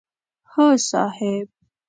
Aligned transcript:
هو 0.53 0.67
صاحب! 0.89 1.47